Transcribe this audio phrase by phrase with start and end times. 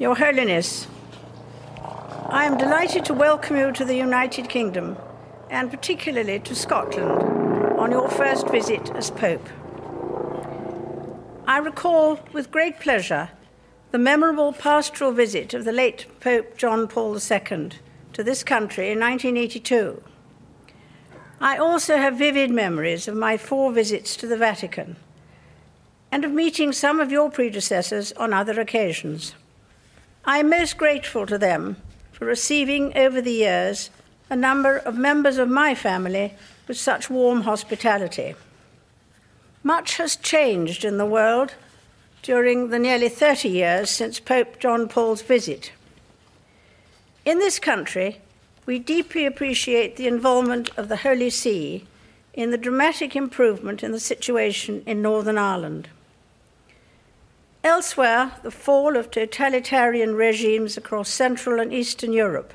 [0.00, 0.86] Your Holiness,
[2.30, 4.96] I am delighted to welcome you to the United Kingdom,
[5.50, 7.20] and particularly to Scotland,
[7.78, 9.46] on your first visit as Pope.
[11.46, 13.28] I recall with great pleasure
[13.90, 17.72] the memorable pastoral visit of the late Pope John Paul II
[18.14, 20.02] to this country in 1982.
[21.42, 24.96] I also have vivid memories of my four visits to the Vatican
[26.10, 29.34] and of meeting some of your predecessors on other occasions.
[30.24, 31.76] I am most grateful to them
[32.12, 33.90] for receiving over the years
[34.28, 36.34] a number of members of my family
[36.68, 38.34] with such warm hospitality.
[39.62, 41.54] Much has changed in the world
[42.22, 45.72] during the nearly 30 years since Pope John Paul's visit.
[47.24, 48.20] In this country,
[48.66, 51.86] we deeply appreciate the involvement of the Holy See
[52.34, 55.88] in the dramatic improvement in the situation in Northern Ireland.
[57.62, 62.54] Elsewhere, the fall of totalitarian regimes across Central and Eastern Europe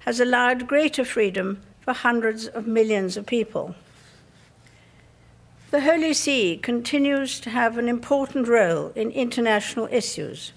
[0.00, 3.74] has allowed greater freedom for hundreds of millions of people.
[5.70, 10.52] The Holy See continues to have an important role in international issues,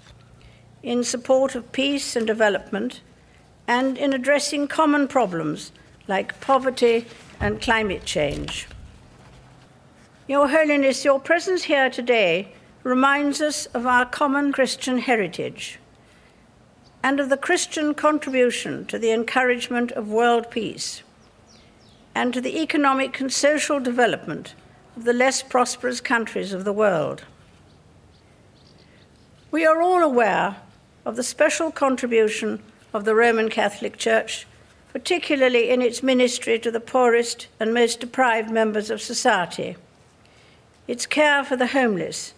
[0.82, 3.00] in support of peace and development,
[3.68, 5.72] and in addressing common problems
[6.08, 7.06] like poverty
[7.40, 8.68] and climate change.
[10.28, 12.52] Your Holiness, your presence here today
[12.86, 15.80] reminds us of our common Christian heritage
[17.02, 21.02] and of the Christian contribution to the encouragement of world peace
[22.14, 24.54] and to the economic and social development
[24.96, 27.24] of the less prosperous countries of the world.
[29.50, 30.58] We are all aware
[31.04, 32.62] of the special contribution
[32.94, 34.46] of the Roman Catholic Church,
[34.92, 39.76] particularly in its ministry to the poorest and most deprived members of society,
[40.86, 42.32] its care for the homeless,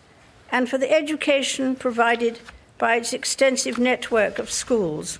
[0.50, 2.40] and for the education provided
[2.78, 5.18] by its extensive network of schools.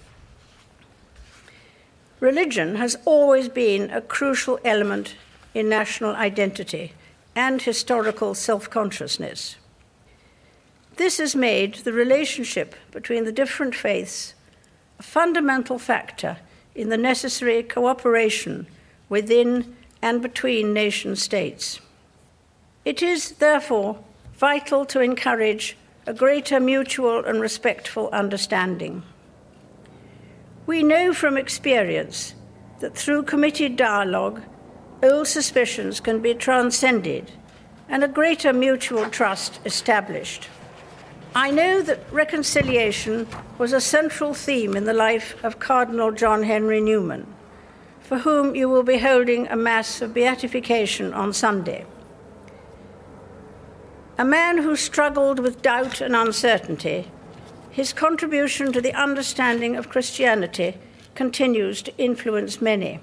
[2.21, 5.15] Religion has always been a crucial element
[5.55, 6.93] in national identity
[7.35, 9.57] and historical self consciousness.
[10.97, 14.35] This has made the relationship between the different faiths
[14.99, 16.39] a fundamental factor
[16.75, 18.67] in the necessary cooperation
[19.09, 21.81] within and between nation states.
[22.85, 23.99] It is, therefore,
[24.39, 25.77] vital to encourage
[26.07, 29.03] a greater mutual and respectful understanding.
[30.65, 32.35] We know from experience
[32.79, 34.41] that through committed dialogue,
[35.03, 37.33] old suspicions can be transcended
[37.89, 40.49] and a greater mutual trust established.
[41.35, 43.27] I know that reconciliation
[43.59, 47.27] was a central theme in the life of Cardinal John Henry Newman,
[48.01, 51.85] for whom you will be holding a Mass of Beatification on Sunday.
[54.21, 57.09] A man who struggled with doubt and uncertainty,
[57.71, 60.77] his contribution to the understanding of Christianity
[61.15, 62.99] continues to influence many.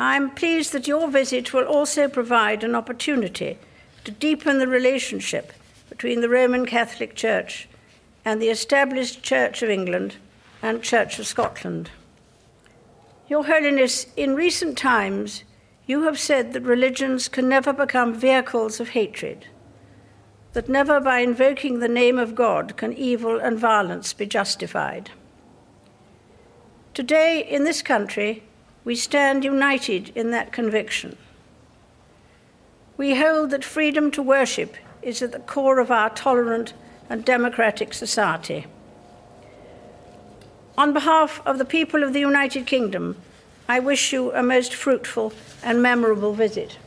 [0.00, 3.58] I'm pleased that your visit will also provide an opportunity
[4.04, 5.52] to deepen the relationship
[5.90, 7.68] between the Roman Catholic Church
[8.24, 10.16] and the established Church of England
[10.62, 11.90] and Church of Scotland.
[13.28, 15.44] Your Holiness, in recent times,
[15.88, 19.46] you have said that religions can never become vehicles of hatred,
[20.52, 25.10] that never by invoking the name of God can evil and violence be justified.
[26.92, 28.42] Today, in this country,
[28.84, 31.16] we stand united in that conviction.
[32.98, 36.74] We hold that freedom to worship is at the core of our tolerant
[37.08, 38.66] and democratic society.
[40.76, 43.16] On behalf of the people of the United Kingdom,
[43.70, 46.78] I wish you a most fruitful and memorable visit.